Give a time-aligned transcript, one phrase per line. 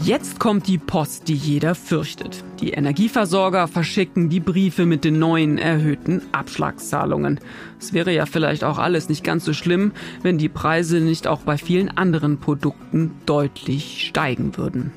[0.00, 2.44] Jetzt kommt die Post, die jeder fürchtet.
[2.64, 7.38] Die Energieversorger verschicken die Briefe mit den neuen erhöhten Abschlagszahlungen.
[7.78, 9.92] Es wäre ja vielleicht auch alles nicht ganz so schlimm,
[10.22, 14.92] wenn die Preise nicht auch bei vielen anderen Produkten deutlich steigen würden.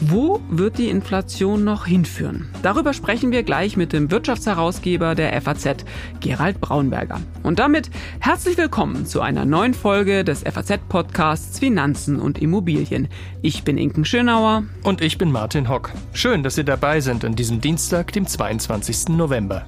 [0.00, 2.46] Wo wird die Inflation noch hinführen?
[2.62, 5.84] Darüber sprechen wir gleich mit dem Wirtschaftsherausgeber der FAZ,
[6.20, 7.20] Gerald Braunberger.
[7.42, 7.90] Und damit
[8.20, 13.08] herzlich willkommen zu einer neuen Folge des FAZ-Podcasts Finanzen und Immobilien.
[13.42, 14.62] Ich bin Inken Schönauer.
[14.84, 15.90] Und ich bin Martin Hock.
[16.12, 19.16] Schön, dass ihr dabei seid sind an diesem Dienstag, dem 22.
[19.16, 19.64] November.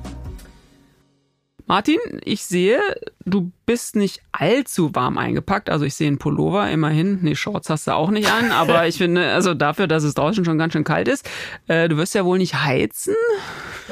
[1.67, 2.79] Martin, ich sehe,
[3.25, 5.71] du bist nicht allzu warm eingepackt.
[5.71, 7.21] Also ich sehe einen Pullover immerhin.
[7.23, 10.45] Nee, Shorts hast du auch nicht an, aber ich finde, also dafür, dass es draußen
[10.45, 11.27] schon ganz schön kalt ist,
[11.67, 13.15] äh, du wirst ja wohl nicht heizen.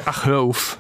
[0.05, 0.77] Ach, hör auf.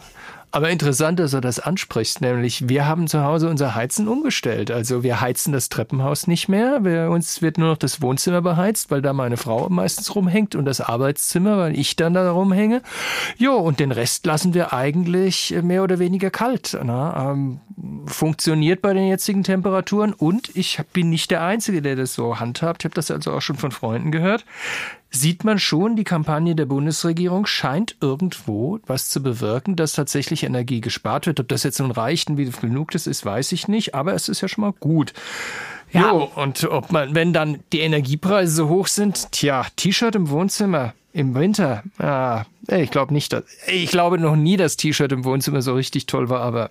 [0.50, 4.70] Aber interessant, dass er das anspricht, nämlich wir haben zu Hause unser Heizen umgestellt.
[4.70, 6.80] Also wir heizen das Treppenhaus nicht mehr.
[6.80, 10.64] Bei uns wird nur noch das Wohnzimmer beheizt, weil da meine Frau meistens rumhängt und
[10.64, 12.80] das Arbeitszimmer, weil ich dann da rumhänge.
[13.36, 16.78] Jo, und den Rest lassen wir eigentlich mehr oder weniger kalt.
[16.82, 17.60] Na, ähm,
[18.06, 22.82] funktioniert bei den jetzigen Temperaturen und ich bin nicht der Einzige, der das so handhabt.
[22.82, 24.46] Ich habe das also auch schon von Freunden gehört
[25.10, 30.80] sieht man schon, die Kampagne der Bundesregierung scheint irgendwo was zu bewirken, dass tatsächlich Energie
[30.80, 31.40] gespart wird.
[31.40, 34.28] Ob das jetzt nun reicht und wie genug das ist, weiß ich nicht, aber es
[34.28, 35.12] ist ja schon mal gut.
[35.92, 40.28] Ja, jo, und ob man, wenn dann die Energiepreise so hoch sind, tja, T-Shirt im
[40.28, 45.24] Wohnzimmer im Winter, ah, ich glaube nicht, dass, ich glaube noch nie, dass T-Shirt im
[45.24, 46.70] Wohnzimmer so richtig toll war, aber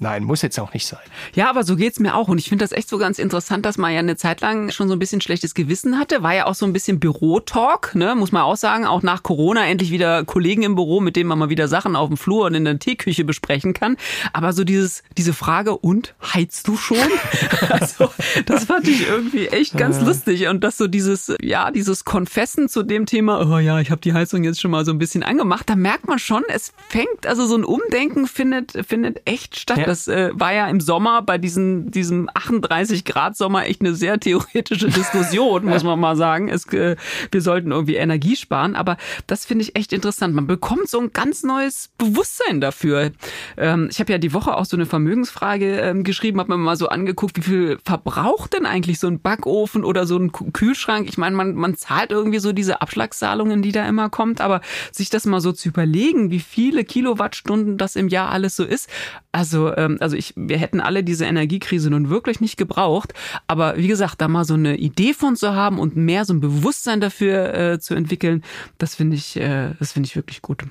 [0.00, 1.00] Nein, muss jetzt auch nicht sein.
[1.34, 2.26] Ja, aber so geht's mir auch.
[2.26, 4.88] Und ich finde das echt so ganz interessant, dass man ja eine Zeit lang schon
[4.88, 6.22] so ein bisschen schlechtes Gewissen hatte.
[6.22, 8.86] War ja auch so ein bisschen Bürotalk, ne, muss man auch sagen.
[8.86, 12.08] Auch nach Corona endlich wieder Kollegen im Büro, mit denen man mal wieder Sachen auf
[12.08, 13.96] dem Flur und in der Teeküche besprechen kann.
[14.32, 16.98] Aber so dieses, diese Frage, und heizt du schon?
[17.68, 18.10] also,
[18.46, 20.48] das fand ich irgendwie echt ganz lustig.
[20.48, 24.12] Und dass so dieses, ja, dieses Konfessen zu dem Thema, oh ja, ich habe die
[24.12, 27.46] Heizung jetzt schon mal so ein bisschen angemacht, da merkt man schon, es fängt, also
[27.46, 29.78] so ein Umdenken findet, findet echt statt.
[29.78, 29.83] Ja.
[29.86, 34.18] Das äh, war ja im Sommer bei diesen, diesem 38 Grad Sommer echt eine sehr
[34.18, 36.48] theoretische Diskussion, muss man mal sagen.
[36.48, 36.96] Es, äh,
[37.30, 38.96] wir sollten irgendwie Energie sparen, aber
[39.26, 40.34] das finde ich echt interessant.
[40.34, 43.12] Man bekommt so ein ganz neues Bewusstsein dafür.
[43.56, 46.76] Ähm, ich habe ja die Woche auch so eine Vermögensfrage ähm, geschrieben, habe mir mal
[46.76, 51.08] so angeguckt, wie viel verbraucht denn eigentlich so ein Backofen oder so ein Kühlschrank?
[51.08, 54.60] Ich meine, man, man zahlt irgendwie so diese Abschlagszahlungen, die da immer kommt, aber
[54.92, 58.88] sich das mal so zu überlegen, wie viele Kilowattstunden das im Jahr alles so ist.
[59.32, 63.14] Also ähm, also ich, wir hätten alle diese Energiekrise nun wirklich nicht gebraucht.
[63.46, 66.40] Aber wie gesagt, da mal so eine Idee von zu haben und mehr so ein
[66.40, 68.42] Bewusstsein dafür äh, zu entwickeln,
[68.78, 70.64] das finde ich, äh, das finde ich wirklich gut.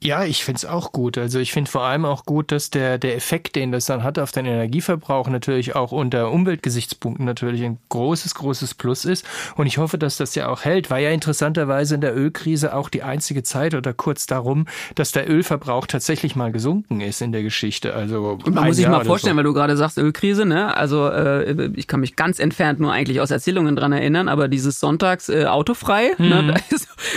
[0.00, 1.18] Ja, ich finde es auch gut.
[1.18, 4.20] Also ich finde vor allem auch gut, dass der, der Effekt, den das dann hat
[4.20, 9.26] auf den Energieverbrauch, natürlich auch unter Umweltgesichtspunkten natürlich ein großes, großes Plus ist.
[9.56, 10.90] Und ich hoffe, dass das ja auch hält.
[10.90, 15.28] War ja interessanterweise in der Ölkrise auch die einzige Zeit oder kurz darum, dass der
[15.28, 17.94] Ölverbrauch tatsächlich mal gesunken ist in der Geschichte.
[17.94, 19.38] Also Und man muss sich mal vorstellen, so.
[19.38, 20.76] weil du gerade sagst Ölkrise, ne?
[20.76, 24.78] Also äh, ich kann mich ganz entfernt nur eigentlich aus Erzählungen dran erinnern, aber dieses
[24.78, 26.42] Sonntags äh, autofrei, ne?
[26.42, 26.46] mhm.
[26.48, 26.54] ne?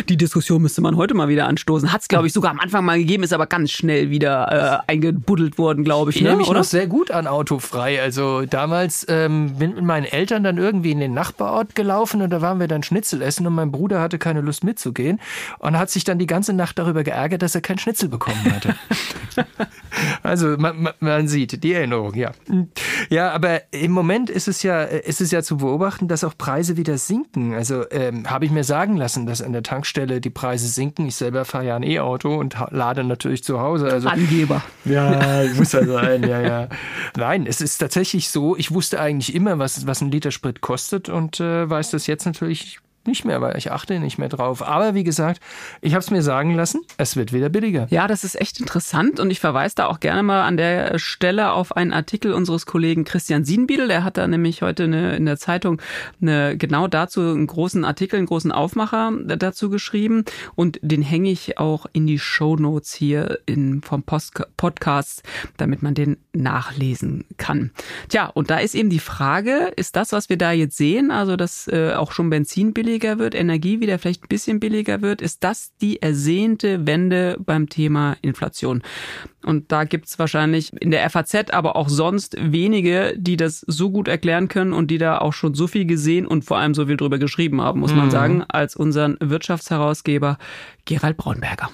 [0.09, 1.91] Die Diskussion müsste man heute mal wieder anstoßen.
[1.91, 4.91] Hat es, glaube ich, sogar am Anfang mal gegeben, ist aber ganz schnell wieder äh,
[4.91, 6.17] eingebuddelt worden, glaube ich.
[6.17, 6.35] Ich ne?
[6.35, 6.59] mich oder?
[6.59, 8.01] noch sehr gut an Autofrei.
[8.01, 12.41] Also damals ähm, bin mit meinen Eltern dann irgendwie in den Nachbarort gelaufen und da
[12.41, 15.19] waren wir dann Schnitzel essen und mein Bruder hatte keine Lust mitzugehen
[15.59, 18.75] und hat sich dann die ganze Nacht darüber geärgert, dass er kein Schnitzel bekommen hatte.
[20.23, 22.31] also man, man, sieht die Erinnerung, ja.
[23.09, 26.77] Ja, aber im Moment ist es ja, ist es ja zu beobachten, dass auch Preise
[26.77, 27.53] wieder sinken.
[27.53, 31.07] Also ähm, habe ich mir sagen lassen, dass an der Tankstelle die Preise sinken.
[31.07, 33.85] Ich selber fahre ja ein E-Auto und lade natürlich zu Hause.
[33.85, 34.61] Also, Angeber.
[34.83, 36.67] Ja, muss ja sein, ja, ja.
[37.15, 41.07] Nein, es ist tatsächlich so, ich wusste eigentlich immer, was, was ein Liter Sprit kostet
[41.07, 44.62] und äh, weiß das jetzt natürlich nicht mehr, weil ich achte nicht mehr drauf.
[44.62, 45.41] Aber wie gesagt,
[45.81, 47.88] ich habe es mir sagen lassen, es wird wieder billiger.
[47.89, 51.51] Ja, das ist echt interessant und ich verweise da auch gerne mal an der Stelle
[51.51, 53.88] auf einen Artikel unseres Kollegen Christian Sienbiedel.
[53.88, 55.81] Der hat da nämlich heute eine, in der Zeitung
[56.22, 60.25] eine, genau dazu einen großen Artikel, einen großen Aufmacher dazu geschrieben
[60.55, 65.23] und den hänge ich auch in die Show Notes hier in, vom Post Podcast,
[65.58, 67.72] damit man den nachlesen kann.
[68.09, 71.35] Tja, und da ist eben die Frage, ist das, was wir da jetzt sehen, also
[71.35, 75.22] dass äh, auch schon Benzin billig billiger wird, Energie wieder vielleicht ein bisschen billiger wird,
[75.22, 78.84] ist das die ersehnte Wende beim Thema Inflation.
[79.46, 84.09] Und da gibt's wahrscheinlich in der FAZ, aber auch sonst wenige, die das so gut
[84.09, 86.97] erklären können und die da auch schon so viel gesehen und vor allem so viel
[86.97, 88.11] drüber geschrieben haben, muss man mhm.
[88.11, 90.37] sagen, als unseren Wirtschaftsherausgeber
[90.84, 91.70] Gerald Braunberger.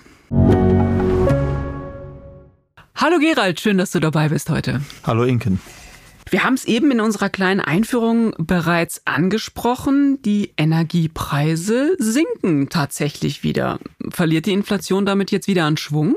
[2.95, 4.81] Hallo Gerald, schön, dass du dabei bist heute.
[5.03, 5.59] Hallo Inken.
[6.29, 10.21] Wir haben es eben in unserer kleinen Einführung bereits angesprochen.
[10.23, 13.79] Die Energiepreise sinken tatsächlich wieder.
[14.09, 16.15] Verliert die Inflation damit jetzt wieder an Schwung?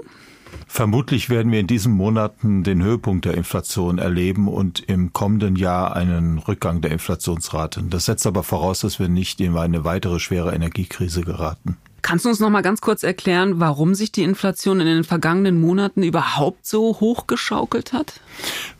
[0.67, 5.95] Vermutlich werden wir in diesen Monaten den Höhepunkt der Inflation erleben und im kommenden Jahr
[5.95, 7.91] einen Rückgang der Inflationsraten.
[7.91, 11.77] Das setzt aber voraus, dass wir nicht in eine weitere schwere Energiekrise geraten.
[12.03, 15.61] Kannst du uns noch mal ganz kurz erklären, warum sich die Inflation in den vergangenen
[15.61, 18.21] Monaten überhaupt so hochgeschaukelt hat?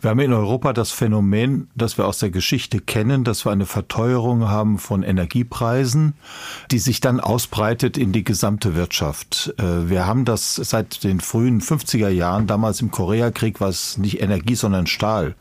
[0.01, 3.65] Wir haben in Europa das Phänomen, das wir aus der Geschichte kennen, dass wir eine
[3.67, 6.13] Verteuerung haben von Energiepreisen,
[6.71, 9.53] die sich dann ausbreitet in die gesamte Wirtschaft.
[9.57, 12.47] Äh, wir haben das seit den frühen 50er Jahren.
[12.47, 15.35] Damals im Koreakrieg war es nicht Energie, sondern Stahl.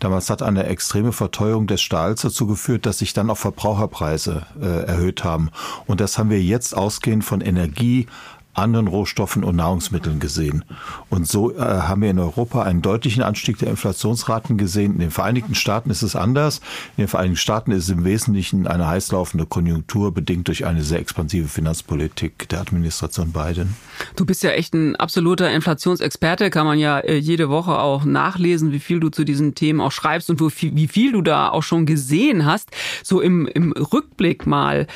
[0.00, 4.86] Damals hat eine extreme Verteuerung des Stahls dazu geführt, dass sich dann auch Verbraucherpreise äh,
[4.86, 5.50] erhöht haben.
[5.86, 8.06] Und das haben wir jetzt ausgehend Mengen von Energie,
[8.52, 10.64] anderen Rohstoffen und Nahrungsmitteln gesehen.
[11.08, 14.94] Und so äh, haben wir in Europa einen deutlichen Anstieg der Inflationsraten gesehen.
[14.94, 16.60] In den Vereinigten Staaten ist es anders.
[16.96, 20.98] In den Vereinigten Staaten ist es im Wesentlichen eine heißlaufende Konjunktur, bedingt durch eine sehr
[20.98, 23.76] expansive Finanzpolitik der Administration Biden.
[24.16, 28.72] Du bist ja echt ein absoluter Inflationsexperte, kann man ja äh, jede Woche auch nachlesen,
[28.72, 31.86] wie viel du zu diesen Themen auch schreibst und wie viel du da auch schon
[31.86, 32.70] gesehen hast.
[33.04, 34.88] So im, im Rückblick mal.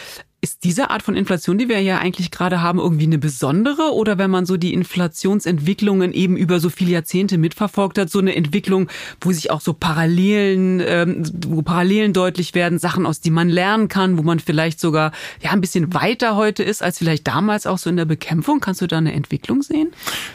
[0.44, 3.94] Ist diese Art von Inflation, die wir ja eigentlich gerade haben, irgendwie eine besondere?
[3.94, 8.36] Oder wenn man so die Inflationsentwicklungen eben über so viele Jahrzehnte mitverfolgt hat, so eine
[8.36, 8.90] Entwicklung,
[9.22, 13.88] wo sich auch so Parallelen, ähm, wo Parallelen deutlich werden, Sachen, aus die man lernen
[13.88, 17.78] kann, wo man vielleicht sogar ja ein bisschen weiter heute ist als vielleicht damals auch
[17.78, 18.60] so in der Bekämpfung?
[18.60, 19.92] Kannst du da eine Entwicklung sehen?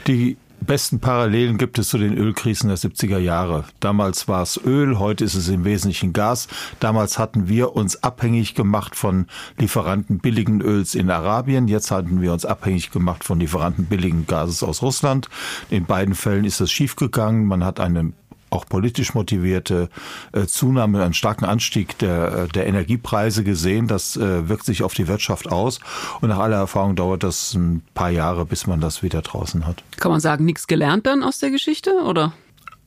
[0.08, 3.66] Die besten Parallelen gibt es zu den Ölkrisen der 70er Jahre.
[3.80, 6.48] Damals war es Öl, heute ist es im Wesentlichen Gas.
[6.80, 9.28] Damals hatten wir uns abhängig gemacht von
[9.58, 11.68] Lieferanten billigen Öls in Arabien.
[11.68, 15.30] Jetzt hatten wir uns abhängig gemacht von Lieferanten billigen Gases aus Russland.
[15.70, 17.46] In beiden Fällen ist es schiefgegangen.
[17.46, 18.14] Man hat eine
[18.50, 19.90] auch politisch motivierte
[20.32, 23.88] äh, Zunahme, einen starken Anstieg der, äh, der Energiepreise gesehen.
[23.88, 25.80] Das äh, wirkt sich auf die Wirtschaft aus.
[26.22, 29.84] Und nach aller Erfahrung dauert das ein paar Jahre, bis man das wieder draußen hat.
[29.98, 32.34] Kann man sagen, nichts gelernt dann aus der Geschichte, oder?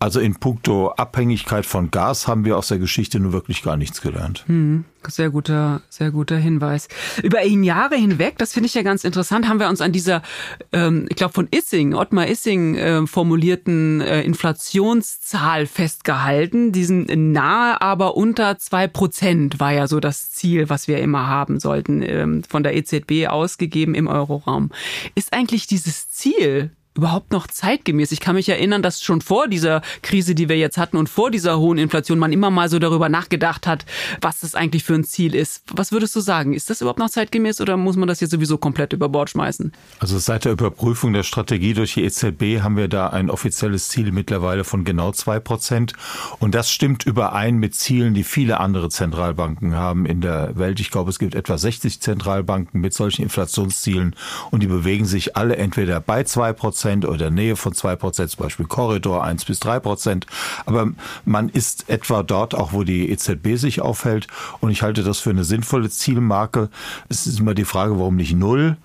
[0.03, 4.01] Also in puncto Abhängigkeit von Gas haben wir aus der Geschichte nur wirklich gar nichts
[4.01, 4.43] gelernt.
[4.49, 6.89] Hm, sehr guter, sehr guter Hinweis.
[7.23, 10.23] Über Jahre hinweg, das finde ich ja ganz interessant, haben wir uns an dieser,
[10.73, 16.73] ähm, ich glaube von Issing, Ottmar Issing äh, formulierten äh, Inflationszahl festgehalten.
[16.73, 21.61] Diesen nahe, aber unter zwei Prozent war ja so das Ziel, was wir immer haben
[21.61, 24.71] sollten, ähm, von der EZB ausgegeben im Euroraum.
[25.15, 28.13] Ist eigentlich dieses Ziel überhaupt noch zeitgemäß?
[28.13, 31.31] Ich kann mich erinnern, dass schon vor dieser Krise, die wir jetzt hatten und vor
[31.31, 33.87] dieser hohen Inflation man immer mal so darüber nachgedacht hat,
[34.21, 35.63] was das eigentlich für ein Ziel ist.
[35.73, 36.53] Was würdest du sagen?
[36.53, 39.73] Ist das überhaupt noch zeitgemäß oder muss man das jetzt sowieso komplett über Bord schmeißen?
[40.01, 44.13] Also seit der Überprüfung der Strategie durch die EZB haben wir da ein offizielles Ziel
[44.13, 45.95] mittlerweile von genau zwei Prozent.
[46.39, 50.81] Und das stimmt überein mit Zielen, die viele andere Zentralbanken haben in der Welt.
[50.81, 54.15] Ich glaube, es gibt etwa 60 Zentralbanken mit solchen Inflationszielen
[54.51, 58.31] und die bewegen sich alle entweder bei zwei Prozent Prozent oder Nähe von zwei Prozent,
[58.33, 60.27] zum Beispiel Korridor eins bis drei Prozent.
[60.67, 60.91] Aber
[61.25, 64.27] man ist etwa dort, auch wo die EZB sich aufhält.
[64.61, 66.71] Und ich halte das für eine sinnvolle Zielmarke.
[67.09, 68.77] Es ist immer die Frage, warum nicht null?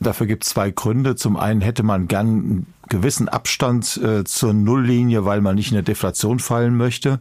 [0.00, 1.16] Dafür gibt es zwei Gründe.
[1.16, 5.74] Zum einen hätte man gern einen gewissen Abstand äh, zur Nulllinie, weil man nicht in
[5.74, 7.20] der Deflation fallen möchte,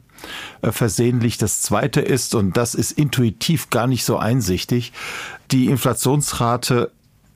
[0.62, 1.38] äh, versehentlich.
[1.38, 4.94] Das zweite ist, und das ist intuitiv gar nicht so einsichtig,
[5.52, 6.92] die Inflationsrate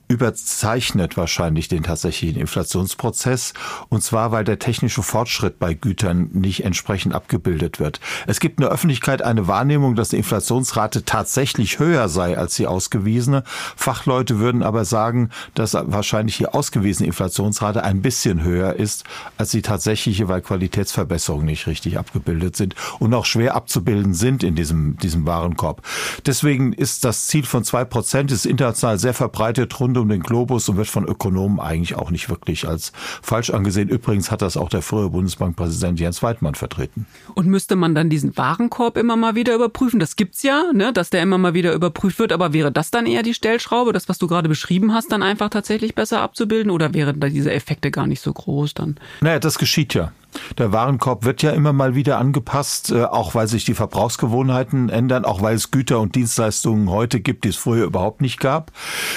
[0.08, 3.52] überzeichnet wahrscheinlich den tatsächlichen Inflationsprozess.
[3.90, 8.00] Und zwar, weil der technische Fortschritt bei Gütern nicht entsprechend abgebildet wird.
[8.26, 12.66] Es gibt in der Öffentlichkeit eine Wahrnehmung, dass die Inflationsrate tatsächlich höher sei als die
[12.66, 13.44] ausgewiesene.
[13.76, 19.04] Fachleute würden aber sagen, dass wahrscheinlich die ausgewiesene Inflationsrate ein bisschen höher ist
[19.36, 24.54] als die tatsächliche, weil Qualitätsverbesserungen nicht richtig abgebildet sind und auch schwer abzubilden sind in
[24.54, 25.82] diesem, diesem Warenkorb.
[26.24, 30.68] Deswegen ist das Ziel von zwei Prozent, ist international sehr verbreitet, rund um den Globus
[30.68, 33.88] und wird von Ökonomen eigentlich auch nicht wirklich als falsch angesehen.
[33.88, 37.06] Übrigens hat das auch der frühere Bundesbankpräsident Jens Weidmann vertreten.
[37.34, 40.00] Und müsste man dann diesen Warenkorb immer mal wieder überprüfen?
[40.00, 42.32] Das gibt's ja, ne, dass der immer mal wieder überprüft wird.
[42.32, 45.50] Aber wäre das dann eher die Stellschraube, das, was du gerade beschrieben hast, dann einfach
[45.50, 46.70] tatsächlich besser abzubilden?
[46.70, 48.96] Oder wären da diese Effekte gar nicht so groß dann?
[49.20, 50.12] Naja, das geschieht ja.
[50.58, 55.24] Der Warenkorb wird ja immer mal wieder angepasst, äh, auch weil sich die Verbrauchsgewohnheiten ändern,
[55.24, 58.72] auch weil es Güter und Dienstleistungen heute gibt, die es früher überhaupt nicht gab.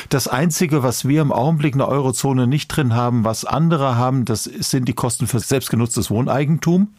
[0.09, 4.25] Das Einzige, was wir im Augenblick in der Eurozone nicht drin haben, was andere haben,
[4.25, 6.93] das sind die Kosten für selbstgenutztes Wohneigentum.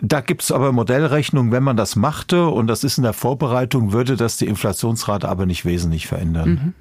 [0.00, 3.92] Da gibt es aber Modellrechnungen, wenn man das machte, und das ist in der Vorbereitung,
[3.92, 6.48] würde das die Inflationsrate aber nicht wesentlich verändern.
[6.48, 6.74] Mhm.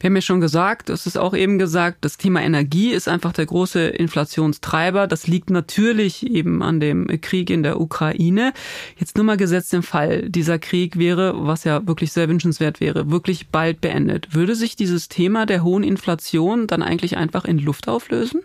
[0.00, 3.32] Wir haben ja schon gesagt, das ist auch eben gesagt, das Thema Energie ist einfach
[3.32, 5.06] der große Inflationstreiber.
[5.06, 8.52] Das liegt natürlich eben an dem Krieg in der Ukraine.
[8.96, 13.10] Jetzt nur mal gesetzt im Fall, dieser Krieg wäre, was ja wirklich sehr wünschenswert wäre,
[13.10, 14.34] wirklich bald beendet.
[14.34, 18.42] Würde sich dieses Thema der hohen Inflation dann eigentlich einfach in Luft auflösen?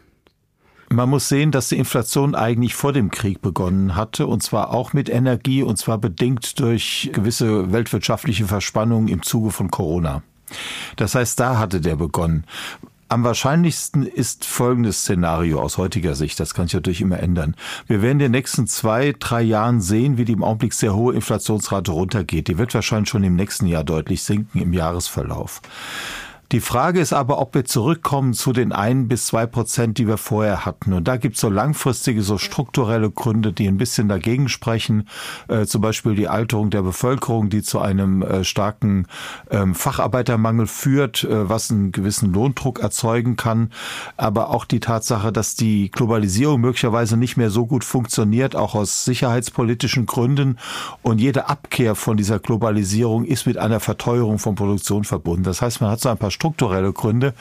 [0.89, 4.93] Man muss sehen, dass die Inflation eigentlich vor dem Krieg begonnen hatte, und zwar auch
[4.93, 10.22] mit Energie, und zwar bedingt durch gewisse weltwirtschaftliche Verspannungen im Zuge von Corona.
[10.96, 12.46] Das heißt, da hatte der begonnen.
[13.08, 16.40] Am wahrscheinlichsten ist folgendes Szenario aus heutiger Sicht.
[16.40, 17.56] Das kann sich natürlich immer ändern.
[17.86, 21.14] Wir werden in den nächsten zwei, drei Jahren sehen, wie die im Augenblick sehr hohe
[21.14, 22.48] Inflationsrate runtergeht.
[22.48, 25.62] Die wird wahrscheinlich schon im nächsten Jahr deutlich sinken im Jahresverlauf.
[26.52, 30.18] Die Frage ist aber, ob wir zurückkommen zu den ein bis zwei Prozent, die wir
[30.18, 30.94] vorher hatten.
[30.94, 35.10] Und da gibt es so langfristige, so strukturelle Gründe, die ein bisschen dagegen sprechen.
[35.48, 39.08] Äh, zum Beispiel die Alterung der Bevölkerung, die zu einem äh, starken
[39.50, 43.72] ähm, Facharbeitermangel führt, äh, was einen gewissen Lohndruck erzeugen kann.
[44.16, 49.04] Aber auch die Tatsache, dass die Globalisierung möglicherweise nicht mehr so gut funktioniert, auch aus
[49.04, 50.60] sicherheitspolitischen Gründen.
[51.02, 55.44] Und jede Abkehr von dieser Globalisierung ist mit einer Verteuerung von Produktion verbunden.
[55.44, 57.34] Das heißt, man hat so ein paar strukturelle Gründe,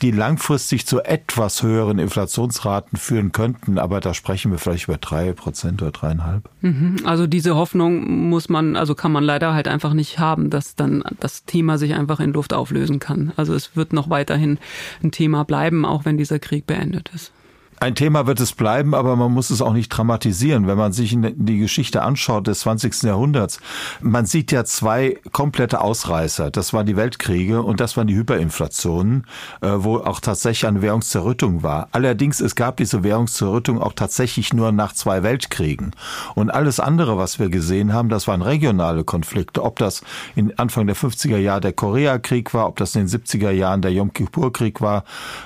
[0.00, 3.78] die langfristig zu etwas höheren Inflationsraten führen könnten.
[3.78, 6.48] Aber da sprechen wir vielleicht über drei Prozent oder dreieinhalb.
[6.62, 6.96] Mhm.
[7.04, 11.04] Also diese Hoffnung muss man, also kann man leider halt einfach nicht haben, dass dann
[11.20, 13.32] das Thema sich einfach in Luft auflösen kann.
[13.36, 14.58] Also es wird noch weiterhin
[15.02, 17.32] ein Thema bleiben, auch wenn dieser Krieg beendet ist.
[17.78, 20.66] Ein Thema wird es bleiben, aber man muss es auch nicht dramatisieren.
[20.66, 23.02] Wenn man sich die Geschichte anschaut des 20.
[23.02, 23.60] Jahrhunderts,
[24.00, 26.50] man sieht ja zwei komplette Ausreißer.
[26.50, 29.26] Das waren die Weltkriege und das waren die Hyperinflationen,
[29.60, 31.88] äh, wo auch tatsächlich eine Währungszerrüttung war.
[31.92, 35.90] Allerdings, es gab diese Währungszerrüttung auch tatsächlich nur nach zwei Weltkriegen.
[36.34, 39.62] Und alles andere, was wir gesehen haben, das waren regionale Konflikte.
[39.62, 40.02] Ob das
[40.34, 43.92] in Anfang der 50er Jahre der Koreakrieg war, ob das in den 70er Jahren der
[43.92, 45.04] Yom Kippur-Krieg war,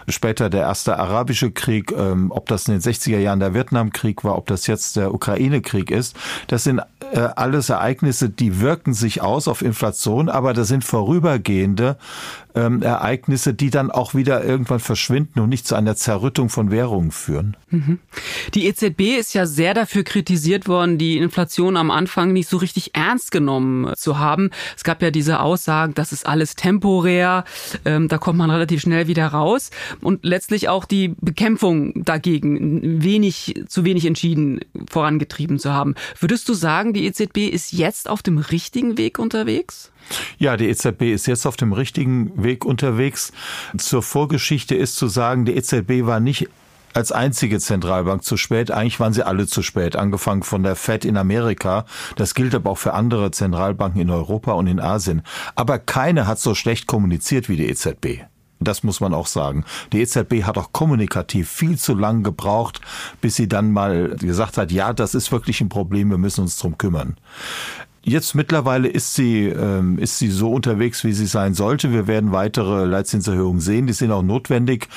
[0.08, 4.24] später der erste arabische Krieg, ähm, ähm, ob das in den 60er Jahren der Vietnamkrieg
[4.24, 6.16] war, ob das jetzt der Ukraine-Krieg ist,
[6.48, 6.80] das sind
[7.12, 11.96] äh, alles Ereignisse, die wirken sich aus auf Inflation, aber das sind vorübergehende
[12.54, 17.10] ähm, Ereignisse, die dann auch wieder irgendwann verschwinden und nicht zu einer Zerrüttung von Währungen
[17.10, 17.56] führen.
[17.70, 17.98] Mhm.
[18.54, 22.94] Die EZB ist ja sehr dafür kritisiert worden, die Inflation am Anfang nicht so richtig
[22.94, 24.50] ernst genommen zu haben.
[24.76, 27.44] Es gab ja diese Aussagen, das ist alles temporär,
[27.84, 33.62] ähm, da kommt man relativ schnell wieder raus und letztlich auch die Bekämpfung dagegen wenig,
[33.68, 35.94] zu wenig entschieden vorangetrieben zu haben.
[36.18, 39.90] Würdest du sagen, die EZB ist jetzt auf dem richtigen Weg unterwegs?
[40.38, 43.32] Ja, die EZB ist jetzt auf dem richtigen Weg unterwegs.
[43.76, 46.48] Zur Vorgeschichte ist zu sagen, die EZB war nicht
[46.94, 48.70] als einzige Zentralbank zu spät.
[48.70, 51.84] Eigentlich waren sie alle zu spät, angefangen von der Fed in Amerika.
[52.16, 55.22] Das gilt aber auch für andere Zentralbanken in Europa und in Asien.
[55.54, 58.24] Aber keine hat so schlecht kommuniziert wie die EZB.
[58.62, 59.64] Das muss man auch sagen.
[59.92, 62.82] Die EZB hat auch kommunikativ viel zu lang gebraucht,
[63.22, 66.58] bis sie dann mal gesagt hat, ja, das ist wirklich ein Problem, wir müssen uns
[66.58, 67.16] drum kümmern.
[68.02, 71.92] Jetzt mittlerweile ist sie, ähm, ist sie so unterwegs, wie sie sein sollte.
[71.92, 73.86] Wir werden weitere Leitzinserhöhungen sehen.
[73.86, 74.88] Die sind auch notwendig.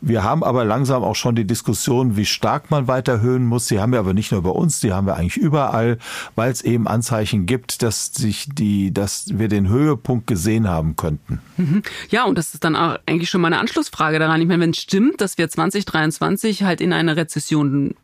[0.00, 3.66] Wir haben aber langsam auch schon die Diskussion, wie stark man weiter erhöhen muss.
[3.66, 5.98] Die haben wir aber nicht nur bei uns, die haben wir eigentlich überall,
[6.36, 11.40] weil es eben Anzeichen gibt, dass sich die, dass wir den Höhepunkt gesehen haben könnten.
[11.56, 11.82] Mhm.
[12.10, 14.40] Ja, und das ist dann auch eigentlich schon meine Anschlussfrage daran.
[14.40, 17.94] Ich meine, wenn es stimmt, dass wir 2023 halt in eine Rezession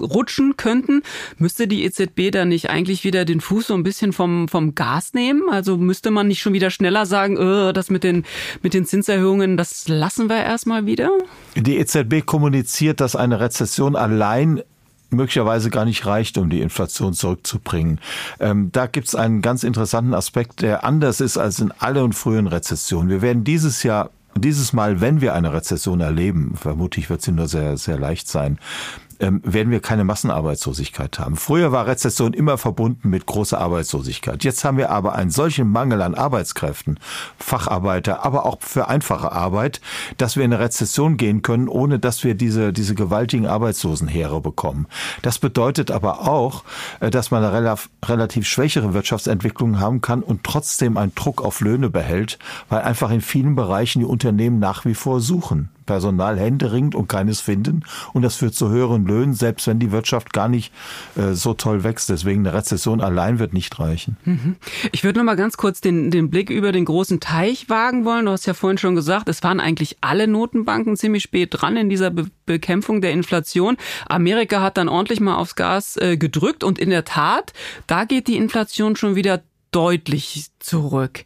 [0.00, 1.02] rutschen könnten,
[1.38, 5.14] müsste die EZB da nicht eigentlich wieder den Fuß so ein bisschen vom, vom Gas
[5.14, 5.48] nehmen?
[5.50, 8.24] Also müsste man nicht schon wieder schneller sagen, äh, das mit den,
[8.62, 11.10] mit den Zinserhöhungen, das lassen wir erstmal wieder?
[11.56, 14.62] Die EZB kommuniziert, dass eine Rezession allein
[15.10, 18.00] möglicherweise gar nicht reicht, um die Inflation zurückzubringen.
[18.40, 22.46] Ähm, da gibt es einen ganz interessanten Aspekt, der anders ist als in allen frühen
[22.46, 23.08] Rezessionen.
[23.08, 27.48] Wir werden dieses Jahr dieses Mal, wenn wir eine Rezession erleben, vermutlich wird sie nur
[27.48, 28.58] sehr, sehr leicht sein,
[29.20, 31.36] ähm, werden wir keine Massenarbeitslosigkeit haben.
[31.36, 34.44] Früher war Rezession immer verbunden mit großer Arbeitslosigkeit.
[34.44, 36.98] Jetzt haben wir aber einen solchen Mangel an Arbeitskräften,
[37.38, 39.80] Facharbeiter, aber auch für einfache Arbeit,
[40.16, 44.86] dass wir in eine Rezession gehen können, ohne dass wir diese, diese gewaltigen Arbeitslosenheere bekommen.
[45.22, 46.64] Das bedeutet aber auch,
[47.00, 51.90] äh, dass man eine relativ schwächere Wirtschaftsentwicklung haben kann und trotzdem einen Druck auf Löhne
[51.90, 55.70] behält, weil einfach in vielen Bereichen die Unternehmen nach wie vor suchen.
[55.88, 57.82] Personal händeringend und keines finden.
[58.12, 60.70] Und das führt zu höheren Löhnen, selbst wenn die Wirtschaft gar nicht
[61.16, 62.10] äh, so toll wächst.
[62.10, 64.18] Deswegen eine Rezession allein wird nicht reichen.
[64.24, 64.56] Mhm.
[64.92, 68.26] Ich würde noch mal ganz kurz den, den Blick über den großen Teich wagen wollen.
[68.26, 71.88] Du hast ja vorhin schon gesagt, es waren eigentlich alle Notenbanken ziemlich spät dran in
[71.88, 73.76] dieser Be Bekämpfung der Inflation.
[74.08, 77.52] Amerika hat dann ordentlich mal aufs Gas äh, gedrückt und in der Tat,
[77.86, 81.24] da geht die Inflation schon wieder deutlich zurück.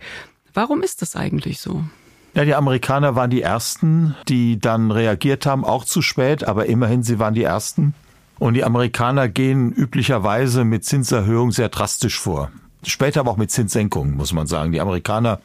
[0.53, 1.85] Warum ist das eigentlich so?
[2.35, 7.03] Ja, die Amerikaner waren die Ersten, die dann reagiert haben, auch zu spät, aber immerhin,
[7.03, 7.95] sie waren die Ersten.
[8.39, 12.51] Und die Amerikaner gehen üblicherweise mit Zinserhöhung sehr drastisch vor.
[12.85, 14.73] Später aber auch mit Zinssenkungen, muss man sagen.
[14.73, 15.41] Die Amerikaner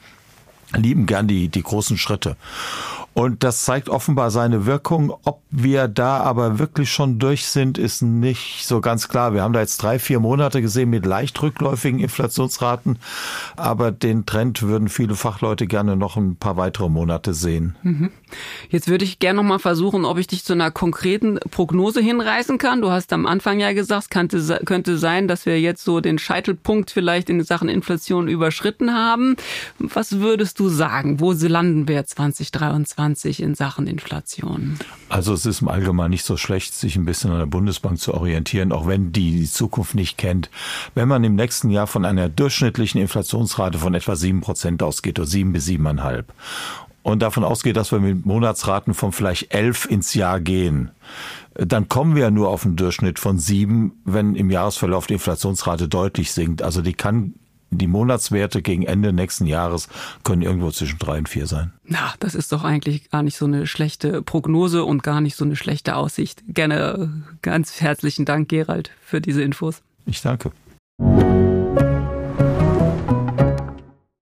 [0.76, 2.38] lieben gern die, die großen Schritte.
[3.18, 5.12] Und das zeigt offenbar seine Wirkung.
[5.24, 9.34] Ob wir da aber wirklich schon durch sind, ist nicht so ganz klar.
[9.34, 13.00] Wir haben da jetzt drei, vier Monate gesehen mit leicht rückläufigen Inflationsraten.
[13.56, 17.76] Aber den Trend würden viele Fachleute gerne noch ein paar weitere Monate sehen.
[17.82, 18.12] Mhm.
[18.70, 22.60] Jetzt würde ich gerne noch mal versuchen, ob ich dich zu einer konkreten Prognose hinreißen
[22.60, 22.82] kann.
[22.82, 26.92] Du hast am Anfang ja gesagt, könnte, könnte sein, dass wir jetzt so den Scheitelpunkt
[26.92, 29.38] vielleicht in Sachen Inflation überschritten haben.
[29.80, 31.20] Was würdest du sagen?
[31.20, 33.07] Wo landen wir 2023?
[33.16, 34.78] 2020 in Sachen Inflation?
[35.10, 38.14] Also es ist im Allgemeinen nicht so schlecht, sich ein bisschen an der Bundesbank zu
[38.14, 40.50] orientieren, auch wenn die die Zukunft nicht kennt.
[40.96, 45.28] Wenn man im nächsten Jahr von einer durchschnittlichen Inflationsrate von etwa sieben Prozent ausgeht oder
[45.28, 46.34] sieben bis siebeneinhalb
[47.04, 50.92] und davon ausgeht, dass wir mit Monatsraten von vielleicht elf ins Jahr gehen,
[51.56, 55.88] dann kommen wir ja nur auf einen Durchschnitt von sieben, wenn im Jahresverlauf die Inflationsrate
[55.88, 56.62] deutlich sinkt.
[56.62, 57.34] Also die kann
[57.70, 59.90] die Monatswerte gegen Ende nächsten Jahres
[60.24, 61.74] können irgendwo zwischen drei und vier sein.
[61.84, 65.46] Na, das ist doch eigentlich gar nicht so eine schlechte Prognose und gar nicht so
[65.46, 66.44] eine schlechte Aussicht.
[66.48, 69.82] Gerne ganz herzlichen Dank, Gerald, für diese Infos.
[70.06, 70.52] Ich danke.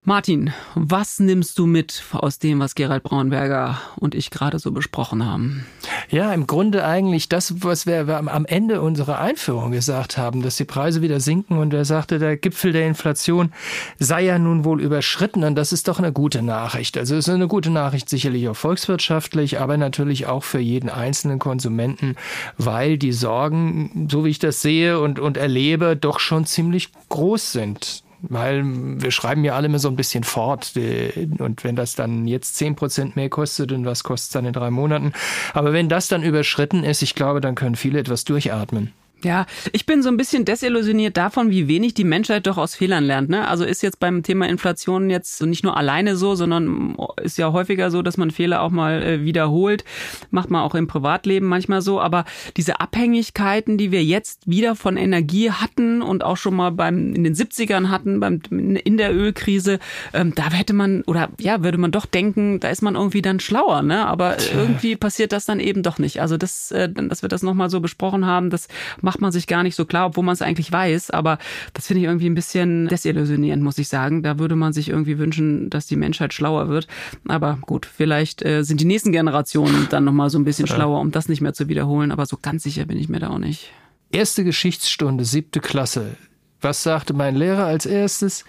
[0.08, 5.26] Martin, was nimmst du mit aus dem, was Gerald Braunberger und ich gerade so besprochen
[5.26, 5.66] haben?
[6.12, 10.66] Ja, im Grunde eigentlich das, was wir am Ende unserer Einführung gesagt haben, dass die
[10.66, 13.52] Preise wieder sinken und er sagte, der Gipfel der Inflation
[13.98, 17.00] sei ja nun wohl überschritten und das ist doch eine gute Nachricht.
[17.00, 21.40] Also es ist eine gute Nachricht sicherlich auch volkswirtschaftlich, aber natürlich auch für jeden einzelnen
[21.40, 22.16] Konsumenten,
[22.60, 27.52] weil die Sorgen, so wie ich das sehe und, und erlebe, doch schon ziemlich groß
[27.52, 30.74] sind weil wir schreiben ja alle immer so ein bisschen fort.
[30.76, 34.54] Und wenn das dann jetzt zehn Prozent mehr kostet, und was kostet es dann in
[34.54, 35.14] drei Monaten?
[35.54, 38.92] Aber wenn das dann überschritten ist, ich glaube, dann können viele etwas durchatmen.
[39.24, 43.04] Ja, ich bin so ein bisschen desillusioniert davon, wie wenig die Menschheit doch aus Fehlern
[43.04, 43.30] lernt.
[43.30, 43.48] Ne?
[43.48, 47.90] Also ist jetzt beim Thema Inflation jetzt nicht nur alleine so, sondern ist ja häufiger
[47.90, 49.84] so, dass man Fehler auch mal äh, wiederholt.
[50.30, 52.00] Macht man auch im Privatleben manchmal so.
[52.00, 57.16] Aber diese Abhängigkeiten, die wir jetzt wieder von Energie hatten und auch schon mal beim
[57.16, 59.80] in den 70ern hatten, beim, in der Ölkrise,
[60.14, 63.40] ähm, da hätte man, oder ja, würde man doch denken, da ist man irgendwie dann
[63.40, 63.82] schlauer.
[63.82, 64.06] Ne?
[64.06, 66.22] Aber irgendwie passiert das dann eben doch nicht.
[66.22, 68.68] Also das, äh, dass wir das nochmal so besprochen haben, das
[69.06, 71.12] macht man sich gar nicht so klar, obwohl man es eigentlich weiß.
[71.12, 71.38] Aber
[71.74, 74.24] das finde ich irgendwie ein bisschen desillusionierend, muss ich sagen.
[74.24, 76.88] Da würde man sich irgendwie wünschen, dass die Menschheit schlauer wird.
[77.28, 81.12] Aber gut, vielleicht äh, sind die nächsten Generationen dann nochmal so ein bisschen schlauer, um
[81.12, 82.12] das nicht mehr zu wiederholen.
[82.12, 83.72] Aber so ganz sicher bin ich mir da auch nicht.
[84.12, 86.18] Erste Geschichtsstunde, siebte Klasse.
[86.62, 88.44] Was sagte mein Lehrer als erstes?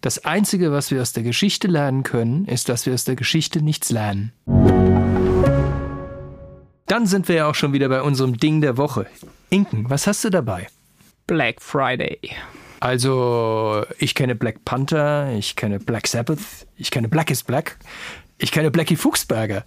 [0.00, 3.62] Das Einzige, was wir aus der Geschichte lernen können, ist, dass wir aus der Geschichte
[3.62, 4.32] nichts lernen.
[6.90, 9.06] Dann sind wir ja auch schon wieder bei unserem Ding der Woche.
[9.48, 10.66] Inken, was hast du dabei?
[11.28, 12.18] Black Friday.
[12.80, 16.40] Also, ich kenne Black Panther, ich kenne Black Sabbath,
[16.76, 17.76] ich kenne Black is Black,
[18.38, 19.64] ich kenne Blackie Fuchsberger.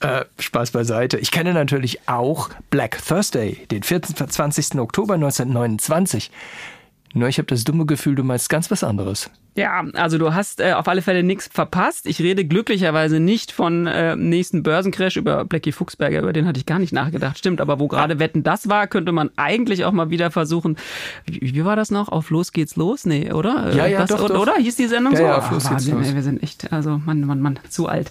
[0.00, 1.18] Äh, Spaß beiseite.
[1.18, 4.76] Ich kenne natürlich auch Black Thursday, den 24.
[4.80, 6.32] Oktober 1929.
[7.14, 9.30] Nur ich habe das dumme Gefühl, du meinst ganz was anderes.
[9.56, 12.06] Ja, also du hast äh, auf alle Fälle nichts verpasst.
[12.06, 16.66] Ich rede glücklicherweise nicht von äh, nächsten Börsencrash über Blackie Fuchsberger, über den hatte ich
[16.66, 17.36] gar nicht nachgedacht.
[17.36, 20.76] Stimmt, aber wo gerade Wetten das war, könnte man eigentlich auch mal wieder versuchen.
[21.26, 22.08] Wie, wie war das noch?
[22.08, 23.06] Auf Los geht's los?
[23.06, 23.74] Nee, oder?
[23.74, 24.46] Ja, ja, das, doch, oder?
[24.46, 24.56] Doch.
[24.56, 25.24] Hieß die Sendung ja, so?
[25.24, 26.14] Ja, auf Los oh, Wahnsinn, geht's los.
[26.14, 28.10] wir sind echt, also Mann, Mann, Mann, zu alt.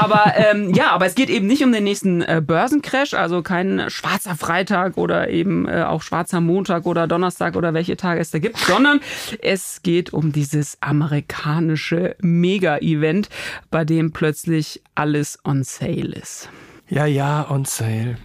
[0.00, 3.86] Aber ähm, ja, aber es geht eben nicht um den nächsten äh, Börsencrash, also kein
[3.88, 8.38] schwarzer Freitag oder eben äh, auch schwarzer Montag oder Donnerstag oder welche Tage es da
[8.38, 9.00] gibt, sondern
[9.42, 13.28] es geht um dieses amerikanische Mega-Event,
[13.70, 16.48] bei dem plötzlich alles on sale ist.
[16.88, 18.16] Ja, ja, on sale.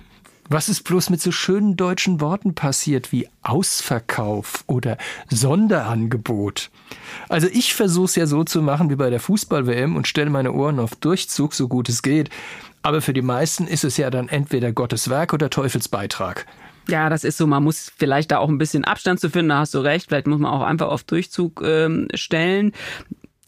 [0.50, 4.98] Was ist bloß mit so schönen deutschen Worten passiert wie Ausverkauf oder
[5.30, 6.72] Sonderangebot?
[7.30, 10.52] Also ich versuche es ja so zu machen wie bei der Fußball-WM und stelle meine
[10.52, 12.30] Ohren auf Durchzug, so gut es geht.
[12.84, 16.46] Aber für die meisten ist es ja dann entweder Gottes Werk oder Teufelsbeitrag.
[16.88, 17.48] Ja, das ist so.
[17.48, 20.08] Man muss vielleicht da auch ein bisschen Abstand zu finden, da hast du recht.
[20.08, 22.74] Vielleicht muss man auch einfach auf Durchzug ähm, stellen.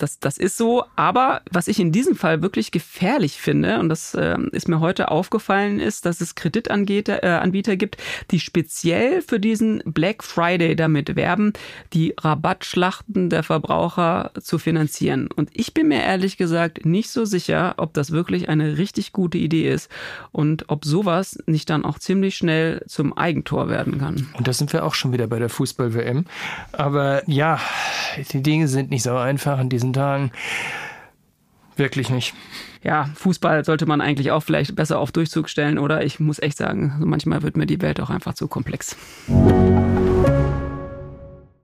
[0.03, 0.83] Das, das ist so.
[0.97, 5.09] Aber was ich in diesem Fall wirklich gefährlich finde, und das äh, ist mir heute
[5.09, 7.95] aufgefallen, ist, dass es Kreditanbieter äh, gibt,
[8.29, 11.53] die speziell für diesen Black Friday damit werben,
[11.93, 15.29] die Rabattschlachten der Verbraucher zu finanzieren.
[15.33, 19.37] Und ich bin mir ehrlich gesagt nicht so sicher, ob das wirklich eine richtig gute
[19.37, 19.89] Idee ist
[20.33, 24.27] und ob sowas nicht dann auch ziemlich schnell zum Eigentor werden kann.
[24.37, 26.25] Und da sind wir auch schon wieder bei der Fußball-WM.
[26.73, 27.57] Aber ja,
[28.33, 30.31] die Dinge sind nicht so einfach in diesen Tagen.
[31.75, 32.33] Wirklich nicht.
[32.83, 36.03] Ja, Fußball sollte man eigentlich auch vielleicht besser auf Durchzug stellen, oder?
[36.03, 38.95] Ich muss echt sagen, manchmal wird mir die Welt auch einfach zu komplex.